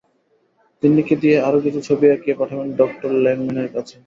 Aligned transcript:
তিন্নিকে 0.83 1.15
দিয়ে 1.21 1.35
আরো 1.47 1.57
কিছু 1.65 1.79
ছবি 1.87 2.05
আঁকিয়ে 2.13 2.39
পাঠাবেন 2.39 2.67
ডঃ 2.77 2.91
লংম্যানের 3.23 3.69
কাছে। 3.75 3.95